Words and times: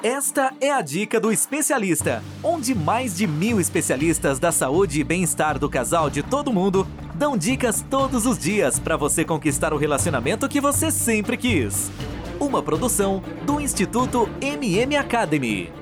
Esta 0.00 0.54
é 0.60 0.70
a 0.70 0.80
dica 0.80 1.18
do 1.18 1.32
especialista, 1.32 2.22
onde 2.40 2.72
mais 2.72 3.16
de 3.16 3.26
mil 3.26 3.60
especialistas 3.60 4.38
da 4.38 4.52
saúde 4.52 5.00
e 5.00 5.02
bem-estar 5.02 5.58
do 5.58 5.68
casal 5.68 6.08
de 6.08 6.22
todo 6.22 6.52
mundo 6.52 6.86
dão 7.16 7.36
dicas 7.36 7.84
todos 7.90 8.24
os 8.24 8.38
dias 8.38 8.78
para 8.78 8.96
você 8.96 9.24
conquistar 9.24 9.74
o 9.74 9.76
relacionamento 9.76 10.48
que 10.48 10.60
você 10.60 10.92
sempre 10.92 11.36
quis. 11.36 11.90
Uma 12.38 12.62
produção 12.62 13.20
do 13.44 13.60
Instituto 13.60 14.30
MM 14.40 14.94
Academy. 14.94 15.72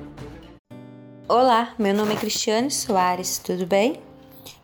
Olá, 1.29 1.75
meu 1.77 1.93
nome 1.93 2.15
é 2.15 2.17
Cristiane 2.17 2.71
Soares, 2.71 3.37
tudo 3.37 3.67
bem? 3.67 4.01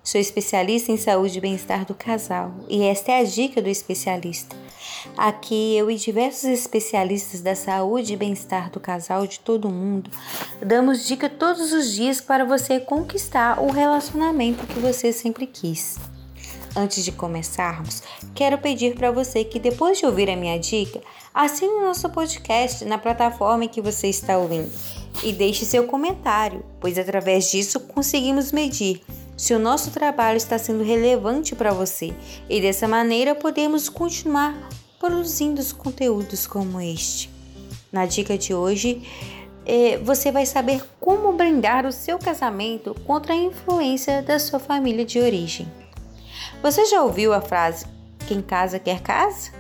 Sou 0.04 0.20
especialista 0.20 0.92
em 0.92 0.98
saúde 0.98 1.38
e 1.38 1.42
bem-estar 1.42 1.86
do 1.86 1.94
casal 1.94 2.56
e 2.68 2.82
esta 2.82 3.12
é 3.12 3.20
a 3.20 3.24
dica 3.24 3.62
do 3.62 3.70
especialista. 3.70 4.63
Aqui 5.18 5.76
eu 5.76 5.92
e 5.92 5.96
diversos 5.96 6.46
especialistas 6.46 7.42
da 7.42 7.56
saúde 7.56 8.14
e 8.14 8.18
bem-estar 8.18 8.70
do 8.70 8.80
casal 8.80 9.28
de 9.28 9.40
todo 9.40 9.70
mundo 9.70 10.10
damos 10.62 11.06
dica 11.06 11.30
todos 11.30 11.74
os 11.74 11.92
dias 11.92 12.22
para 12.22 12.46
você 12.46 12.80
conquistar 12.80 13.62
o 13.62 13.72
relacionamento 13.72 14.66
que 14.66 14.80
você 14.80 15.12
sempre 15.12 15.46
quis. 15.46 15.98
Antes 16.76 17.06
de 17.06 17.12
começarmos, 17.12 18.02
quero 18.34 18.58
pedir 18.58 18.96
para 18.96 19.12
você 19.12 19.44
que 19.44 19.60
depois 19.60 20.00
de 20.00 20.06
ouvir 20.06 20.30
a 20.30 20.36
minha 20.36 20.58
dica, 20.58 21.02
assine 21.32 21.72
o 21.72 21.86
nosso 21.86 22.10
podcast 22.10 22.84
na 22.86 22.98
plataforma 22.98 23.66
em 23.66 23.70
que 23.70 23.82
você 23.82 24.08
está 24.08 24.38
ouvindo 24.38 24.72
e 25.22 25.32
deixe 25.32 25.66
seu 25.66 25.86
comentário, 25.86 26.66
pois 26.80 26.98
através 26.98 27.52
disso 27.52 27.80
conseguimos 27.80 28.52
medir 28.52 29.02
se 29.38 29.54
o 29.54 29.60
nosso 29.60 29.92
trabalho 29.92 30.38
está 30.38 30.58
sendo 30.58 30.84
relevante 30.84 31.56
para 31.56 31.72
você 31.72 32.14
e 32.50 32.60
dessa 32.60 32.88
maneira 32.88 33.36
podemos 33.36 33.88
continuar 33.88 34.56
produzindo 35.04 35.62
conteúdos 35.76 36.48
como 36.48 36.80
este. 36.80 37.30
Na 37.92 38.06
dica 38.06 38.38
de 38.38 38.54
hoje, 38.54 39.06
é, 39.66 39.98
você 39.98 40.32
vai 40.32 40.46
saber 40.46 40.82
como 40.98 41.34
brindar 41.34 41.86
o 41.86 41.92
seu 41.92 42.18
casamento 42.18 42.96
contra 43.06 43.34
a 43.34 43.36
influência 43.38 44.22
da 44.22 44.40
sua 44.40 44.60
família 44.60 45.04
de 45.04 45.20
origem. 45.20 45.70
Você 46.62 46.86
já 46.86 47.04
ouviu 47.04 47.34
a 47.34 47.42
frase 47.42 47.86
quem 48.30 48.42
casa 48.42 48.80
quer 48.80 49.02
casa? 49.02 49.52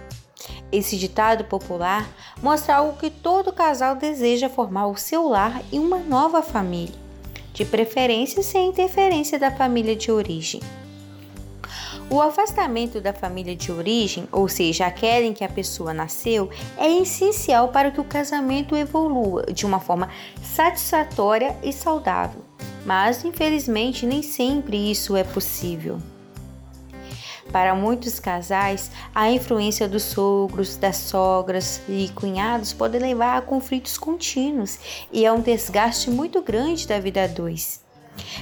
Esse 0.72 0.98
ditado 0.98 1.44
popular 1.44 2.10
mostra 2.42 2.78
algo 2.78 2.98
que 2.98 3.10
todo 3.10 3.52
casal 3.52 3.98
deseja 3.98 4.48
formar 4.48 4.88
o 4.88 4.95
seu 4.95 5.28
lar 5.28 5.62
e 5.73 5.78
uma 5.78 5.98
nova 5.98 6.42
família, 6.42 6.95
de 7.54 7.66
preferência 7.66 8.42
sem 8.42 8.70
interferência 8.70 9.38
da 9.38 9.52
família 9.52 9.94
de 9.94 10.10
origem. 10.10 10.62
O 12.09 12.22
afastamento 12.22 13.02
da 13.02 13.14
família 13.14 13.56
de 13.56 13.72
origem, 13.72 14.28
ou 14.32 14.48
seja, 14.48 14.86
aquela 14.86 15.26
em 15.26 15.34
que 15.34 15.44
a 15.44 15.50
pessoa 15.50 15.94
nasceu, 15.94 16.50
é 16.78 16.88
essencial 16.88 17.70
para 17.70 17.90
que 17.92 18.00
o 18.00 18.04
casamento 18.04 18.76
evolua 18.76 19.45
de 19.52 19.66
uma 19.66 19.80
forma 19.80 20.10
satisfatória 20.42 21.58
e 21.64 21.73
saudável. 21.73 22.42
Mas, 22.86 23.23
infelizmente, 23.23 24.06
nem 24.06 24.22
sempre 24.22 24.92
isso 24.92 25.16
é 25.16 25.23
possível. 25.23 25.98
Para 27.52 27.76
muitos 27.76 28.20
casais, 28.20 28.90
a 29.14 29.30
influência 29.30 29.88
dos 29.88 30.04
sogros, 30.04 30.76
das 30.76 30.98
sogras 30.98 31.82
e 31.88 32.10
cunhados 32.16 32.73
pode 32.73 32.98
levar 32.98 33.38
a 33.38 33.42
conflitos 33.42 33.98
contínuos 33.98 34.80
e 35.12 35.26
a 35.26 35.34
um 35.34 35.40
desgaste 35.40 36.10
muito 36.10 36.42
grande 36.42 36.88
da 36.88 37.00
vida 37.00 37.23
a 37.23 37.28
dois. 37.28 37.84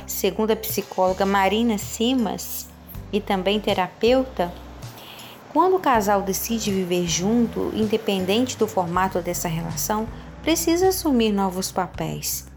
Segundo 0.08 0.52
a 0.52 0.56
psicóloga 0.56 1.26
Marina 1.26 1.78
Simas, 1.78 2.71
e 3.12 3.20
também 3.20 3.60
terapeuta, 3.60 4.54
quando 5.52 5.76
o 5.76 5.80
casal 5.80 6.22
decide 6.22 6.72
viver 6.72 7.06
junto, 7.08 7.72
independente 7.74 8.58
do 8.58 8.68
formato 8.68 9.20
dessa 9.20 9.50
relação, 9.50 10.08
precisa 10.42 10.88
assumir 10.88 11.32
novos 11.32 11.72
papéis. 11.72 12.48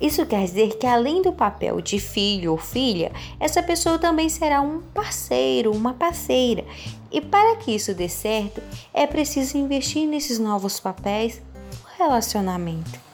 Isso 0.00 0.24
quer 0.24 0.44
dizer 0.44 0.76
que, 0.76 0.86
além 0.86 1.20
do 1.20 1.32
papel 1.32 1.80
de 1.80 1.98
filho 1.98 2.52
ou 2.52 2.58
filha, 2.58 3.12
essa 3.40 3.62
pessoa 3.62 3.98
também 3.98 4.28
será 4.28 4.60
um 4.60 4.80
parceiro, 4.80 5.72
uma 5.72 5.94
parceira. 5.94 6.64
E 7.10 7.20
para 7.20 7.56
que 7.56 7.74
isso 7.74 7.92
dê 7.92 8.08
certo, 8.08 8.62
é 8.92 9.06
preciso 9.06 9.58
investir 9.58 10.06
nesses 10.06 10.38
novos 10.38 10.78
papéis 10.78 11.42
no 11.64 12.04
relacionamento. 12.04 13.13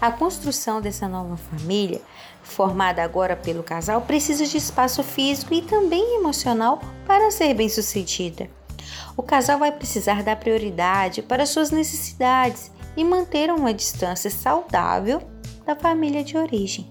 A 0.00 0.10
construção 0.10 0.80
dessa 0.80 1.08
nova 1.08 1.36
família 1.36 2.00
formada 2.46 3.02
agora 3.02 3.36
pelo 3.36 3.62
casal, 3.62 4.00
precisa 4.02 4.46
de 4.46 4.56
espaço 4.56 5.02
físico 5.02 5.52
e 5.52 5.60
também 5.60 6.16
emocional 6.16 6.80
para 7.06 7.30
ser 7.30 7.52
bem-sucedida. 7.54 8.48
O 9.16 9.22
casal 9.22 9.58
vai 9.58 9.72
precisar 9.72 10.22
dar 10.22 10.36
prioridade 10.36 11.22
para 11.22 11.44
suas 11.44 11.70
necessidades 11.70 12.70
e 12.96 13.04
manter 13.04 13.50
uma 13.50 13.74
distância 13.74 14.30
saudável 14.30 15.20
da 15.66 15.74
família 15.74 16.22
de 16.22 16.38
origem, 16.38 16.88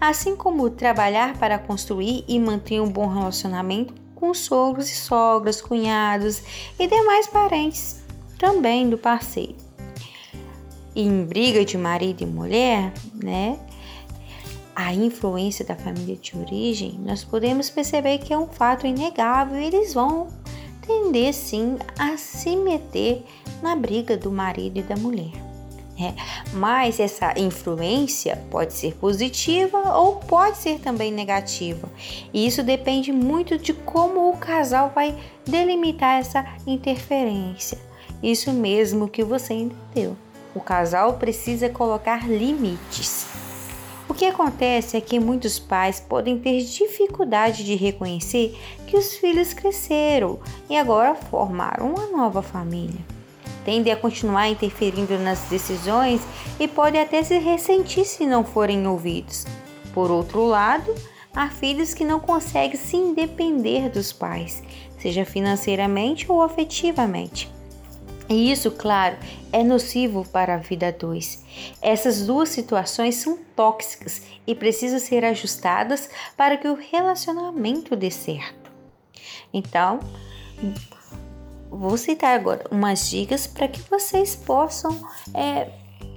assim 0.00 0.34
como 0.34 0.68
trabalhar 0.68 1.38
para 1.38 1.58
construir 1.58 2.24
e 2.26 2.38
manter 2.38 2.80
um 2.80 2.90
bom 2.90 3.06
relacionamento 3.06 3.94
com 4.14 4.34
sogros 4.34 4.90
e 4.90 4.96
sogras, 4.96 5.60
cunhados 5.60 6.42
e 6.78 6.86
demais 6.88 7.28
parentes 7.28 8.02
também 8.36 8.90
do 8.90 8.98
parceiro. 8.98 9.67
Em 11.00 11.24
briga 11.24 11.64
de 11.64 11.78
marido 11.78 12.22
e 12.22 12.26
mulher, 12.26 12.92
né? 13.14 13.58
a 14.74 14.94
influência 14.94 15.64
da 15.64 15.74
família 15.74 16.14
de 16.14 16.38
origem, 16.38 17.00
nós 17.04 17.24
podemos 17.24 17.68
perceber 17.68 18.18
que 18.18 18.32
é 18.32 18.38
um 18.38 18.46
fato 18.46 18.86
inegável. 18.86 19.56
Eles 19.56 19.92
vão 19.92 20.28
tender 20.86 21.34
sim 21.34 21.76
a 21.98 22.16
se 22.16 22.54
meter 22.54 23.24
na 23.60 23.74
briga 23.74 24.16
do 24.16 24.30
marido 24.30 24.78
e 24.78 24.82
da 24.82 24.96
mulher. 24.96 25.32
É, 26.00 26.14
mas 26.52 27.00
essa 27.00 27.34
influência 27.36 28.36
pode 28.52 28.72
ser 28.72 28.94
positiva 28.94 29.96
ou 29.98 30.16
pode 30.16 30.58
ser 30.58 30.78
também 30.78 31.10
negativa. 31.10 31.88
E 32.32 32.46
isso 32.46 32.62
depende 32.62 33.10
muito 33.10 33.58
de 33.58 33.72
como 33.72 34.30
o 34.30 34.36
casal 34.36 34.92
vai 34.94 35.12
delimitar 35.44 36.20
essa 36.20 36.46
interferência. 36.64 37.78
Isso 38.22 38.52
mesmo 38.52 39.08
que 39.08 39.24
você 39.24 39.54
entendeu. 39.54 40.16
O 40.58 40.60
casal 40.60 41.12
precisa 41.12 41.68
colocar 41.68 42.28
limites. 42.28 43.28
O 44.08 44.12
que 44.12 44.24
acontece 44.24 44.96
é 44.96 45.00
que 45.00 45.20
muitos 45.20 45.56
pais 45.56 46.00
podem 46.00 46.36
ter 46.36 46.60
dificuldade 46.64 47.62
de 47.62 47.76
reconhecer 47.76 48.58
que 48.84 48.96
os 48.96 49.14
filhos 49.14 49.52
cresceram 49.52 50.40
e 50.68 50.76
agora 50.76 51.14
formaram 51.14 51.94
uma 51.94 52.06
nova 52.06 52.42
família. 52.42 52.98
Tendem 53.64 53.92
a 53.92 53.96
continuar 53.96 54.48
interferindo 54.48 55.16
nas 55.20 55.42
decisões 55.42 56.22
e 56.58 56.66
podem 56.66 57.02
até 57.02 57.22
se 57.22 57.38
ressentir 57.38 58.04
se 58.04 58.26
não 58.26 58.42
forem 58.42 58.84
ouvidos. 58.84 59.46
Por 59.94 60.10
outro 60.10 60.44
lado, 60.44 60.92
há 61.32 61.48
filhos 61.50 61.94
que 61.94 62.04
não 62.04 62.18
conseguem 62.18 62.76
se 62.76 62.96
independer 62.96 63.88
dos 63.92 64.12
pais, 64.12 64.60
seja 64.98 65.24
financeiramente 65.24 66.26
ou 66.28 66.42
afetivamente. 66.42 67.57
E 68.28 68.52
isso, 68.52 68.70
claro, 68.70 69.16
é 69.52 69.64
nocivo 69.64 70.26
para 70.28 70.54
a 70.54 70.58
vida 70.58 70.92
2. 70.92 71.44
Essas 71.80 72.26
duas 72.26 72.50
situações 72.50 73.14
são 73.16 73.38
tóxicas 73.56 74.22
e 74.46 74.54
precisam 74.54 74.98
ser 74.98 75.24
ajustadas 75.24 76.10
para 76.36 76.56
que 76.56 76.68
o 76.68 76.74
relacionamento 76.74 77.96
dê 77.96 78.10
certo. 78.10 78.70
Então, 79.52 80.00
vou 81.70 81.96
citar 81.96 82.38
agora 82.38 82.64
umas 82.70 83.08
dicas 83.08 83.46
para 83.46 83.66
que 83.66 83.80
vocês 83.88 84.36
possam 84.36 84.98
é, 85.32 85.70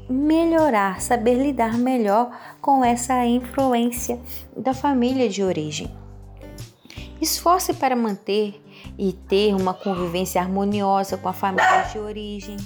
melhorar, 0.10 1.02
saber 1.02 1.36
lidar 1.36 1.78
melhor 1.78 2.38
com 2.60 2.84
essa 2.84 3.26
influência 3.26 4.20
da 4.56 4.74
família 4.74 5.30
de 5.30 5.42
origem. 5.44 6.01
Esforce 7.22 7.72
para 7.76 7.96
manter 7.96 8.60
e 8.98 9.14
ter 9.14 9.54
uma 9.54 9.76
convivência 9.76 10.42
harmoniosa 10.42 11.18
com 11.18 11.30
a 11.30 11.34
família 11.34 11.84
de 11.84 12.00
origem. 12.00 12.58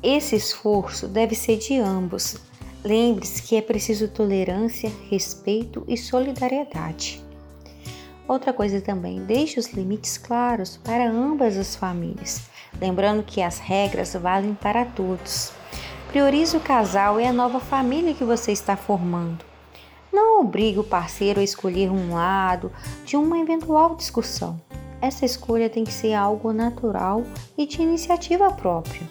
Esse 0.00 0.36
esforço 0.36 1.08
deve 1.08 1.34
ser 1.34 1.58
de 1.58 1.76
ambos. 1.76 2.36
Lembre-se 2.84 3.42
que 3.42 3.56
é 3.56 3.60
preciso 3.60 4.06
tolerância, 4.06 4.92
respeito 5.10 5.84
e 5.88 5.96
solidariedade. 5.96 7.20
Outra 8.28 8.52
coisa 8.52 8.80
também, 8.80 9.24
deixe 9.24 9.58
os 9.58 9.72
limites 9.72 10.16
claros 10.16 10.76
para 10.76 11.10
ambas 11.10 11.56
as 11.56 11.74
famílias, 11.74 12.42
lembrando 12.80 13.24
que 13.24 13.42
as 13.42 13.58
regras 13.58 14.14
valem 14.14 14.54
para 14.54 14.84
todos. 14.84 15.50
Priorize 16.08 16.56
o 16.56 16.60
casal 16.60 17.20
e 17.20 17.26
a 17.26 17.32
nova 17.32 17.58
família 17.58 18.14
que 18.14 18.24
você 18.24 18.52
está 18.52 18.76
formando. 18.76 19.47
Não 20.38 20.44
obrigue 20.44 20.78
o 20.78 20.84
parceiro 20.84 21.40
a 21.40 21.42
escolher 21.42 21.90
um 21.90 22.14
lado 22.14 22.70
de 23.04 23.16
uma 23.16 23.40
eventual 23.40 23.96
discussão. 23.96 24.60
Essa 25.00 25.24
escolha 25.24 25.68
tem 25.68 25.82
que 25.82 25.92
ser 25.92 26.14
algo 26.14 26.52
natural 26.52 27.24
e 27.56 27.66
de 27.66 27.82
iniciativa 27.82 28.48
própria. 28.52 29.02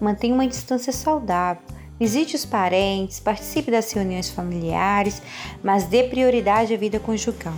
Mantenha 0.00 0.34
uma 0.34 0.48
distância 0.48 0.92
saudável. 0.92 1.62
Visite 1.96 2.34
os 2.34 2.44
parentes, 2.44 3.20
participe 3.20 3.70
das 3.70 3.92
reuniões 3.92 4.30
familiares, 4.30 5.22
mas 5.62 5.84
dê 5.84 6.02
prioridade 6.02 6.74
à 6.74 6.76
vida 6.76 6.98
conjugal. 6.98 7.54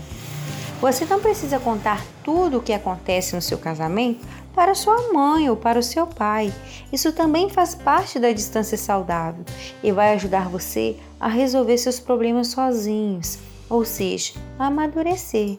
Você 0.79 1.07
não 1.07 1.21
precisa 1.21 1.59
contar 1.59 2.05
tudo 2.23 2.59
o 2.59 2.63
que 2.63 2.73
acontece 2.75 3.35
no 3.35 3.41
seu 3.41 3.57
casamento 3.57 4.27
para 4.55 4.75
sua 4.75 5.13
mãe 5.13 5.49
ou 5.49 5.57
para 5.57 5.79
o 5.79 5.83
seu 5.83 6.07
pai. 6.07 6.53
Isso 6.93 7.13
também 7.13 7.49
faz 7.49 7.75
parte 7.75 8.19
da 8.19 8.33
distância 8.33 8.77
saudável 8.77 9.45
e 9.83 9.93
vai 9.93 10.15
ajudar 10.15 10.49
você 10.49 10.97
a 11.19 11.29
resolver 11.29 11.79
seus 11.79 12.01
problemas 12.01 12.49
sozinhos, 12.49 13.39
ou 13.69 13.85
seja, 13.85 14.35
a 14.59 14.67
amadurecer. 14.67 15.59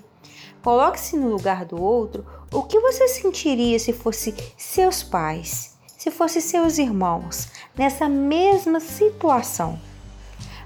Coloque-se 0.64 1.18
no 1.18 1.30
lugar 1.30 1.66
do 1.66 1.82
outro. 1.82 2.26
O 2.54 2.64
que 2.64 2.80
você 2.80 3.08
sentiria 3.08 3.80
se 3.80 3.94
fosse 3.94 4.36
seus 4.58 5.02
pais, 5.02 5.78
se 5.98 6.12
fosse 6.12 6.42
seus 6.42 6.78
irmãos, 6.78 7.50
nessa 7.78 8.08
mesma 8.08 8.80
situação? 8.80 9.80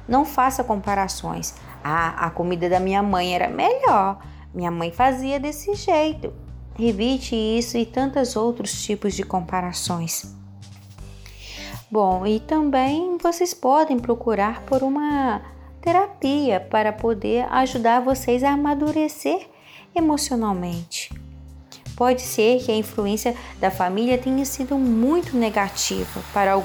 Não 0.08 0.26
faça 0.26 0.64
comparações. 0.64 1.56
Ah, 1.84 2.26
a 2.26 2.30
comida 2.30 2.68
da 2.70 2.80
minha 2.80 3.02
mãe 3.02 3.34
era 3.34 3.48
melhor. 3.48 4.20
Minha 4.54 4.72
mãe 4.72 4.92
fazia 4.92 5.40
desse 5.40 5.74
jeito. 5.76 6.34
Evite 6.78 7.36
isso 7.36 7.78
e 7.78 7.86
tantos 7.86 8.36
outros 8.36 8.84
tipos 8.84 9.14
de 9.14 9.24
comparações. 9.24 10.36
Bom, 11.90 12.26
e 12.26 12.40
também 12.40 13.18
vocês 13.22 13.54
podem 13.54 13.98
procurar 13.98 14.62
por 14.64 14.84
uma 14.84 15.42
terapia 15.80 16.60
para 16.60 16.92
poder 16.92 17.46
ajudar 17.52 18.02
vocês 18.02 18.44
a 18.44 18.52
amadurecer 18.52 19.48
emocionalmente. 19.96 21.14
Pode 21.96 22.22
ser 22.22 22.62
que 22.62 22.72
a 22.72 22.76
influência 22.76 23.34
da 23.60 23.72
família 23.72 24.18
tenha 24.18 24.44
sido 24.44 24.78
muito 24.78 25.38
negativa 25.38 26.22
para, 26.34 26.62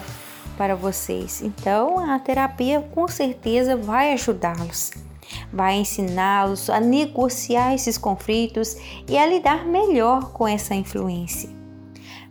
para 0.57 0.75
vocês, 0.75 1.41
então 1.41 2.01
a 2.01 2.19
terapia 2.19 2.81
com 2.81 3.07
certeza 3.07 3.77
vai 3.77 4.13
ajudá-los 4.13 5.10
vai 5.53 5.77
ensiná-los 5.79 6.71
a 6.71 6.81
negociar 6.81 7.75
esses 7.75 7.99
conflitos 7.99 8.77
e 9.09 9.19
a 9.19 9.27
lidar 9.27 9.67
melhor 9.67 10.33
com 10.33 10.47
essa 10.47 10.75
influência. 10.75 11.51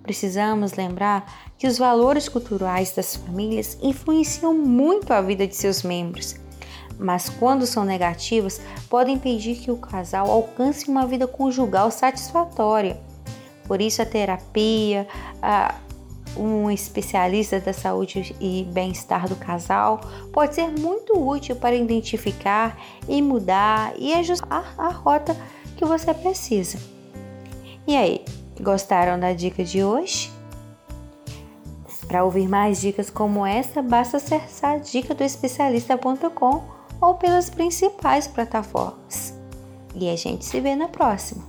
Precisamos 0.04 0.74
lembrar 0.74 1.52
que 1.58 1.68
os 1.68 1.78
valores 1.78 2.30
culturais 2.30 2.92
das 2.96 3.16
famílias 3.16 3.78
influenciam 3.82 4.54
muito 4.54 5.14
a 5.14 5.22
vida 5.22 5.46
de 5.46 5.56
seus 5.56 5.84
membros, 5.84 6.36
mas 6.98 7.30
quando 7.30 7.66
são 7.66 7.86
negativos, 7.86 8.60
podem 8.90 9.16
impedir 9.16 9.56
que 9.58 9.72
o 9.72 9.78
casal 9.78 10.30
alcance 10.32 10.90
uma 10.90 11.06
vida 11.06 11.28
conjugal 11.28 11.92
satisfatória. 11.92 13.00
Por 13.68 13.82
isso, 13.82 14.02
a 14.02 14.06
terapia, 14.06 15.08
a 15.42 15.76
um 16.38 16.70
especialista 16.70 17.60
da 17.60 17.74
saúde 17.74 18.36
e 18.40 18.64
bem-estar 18.72 19.28
do 19.28 19.36
casal 19.36 20.02
pode 20.32 20.56
ser 20.56 20.70
muito 20.70 21.18
útil 21.18 21.56
para 21.56 21.76
identificar 21.76 22.78
e 23.08 23.22
mudar 23.22 23.94
e 23.98 24.14
ajustar 24.14 24.74
a 24.78 24.90
rota 24.90 25.36
que 25.76 25.86
você 25.86 26.14
precisa. 26.14 26.78
E 27.88 27.96
aí, 27.96 28.24
gostaram 28.60 29.20
da 29.20 29.34
dica 29.34 29.64
de 29.64 29.84
hoje? 29.84 30.32
Para 32.08 32.24
ouvir 32.24 32.48
mais 32.48 32.82
dicas 32.82 33.10
como 33.10 33.46
essa, 33.46 33.82
basta 33.82 34.18
acessar 34.18 34.80
dica 34.80 35.14
do 35.14 35.24
especialista.com 35.24 36.64
ou 37.00 37.16
pelas 37.16 37.50
principais 37.50 38.28
plataformas. 38.28 39.34
E 39.96 40.10
a 40.10 40.16
gente 40.16 40.44
se 40.46 40.60
vê 40.60 40.76
na 40.76 40.88
próxima. 40.88 41.49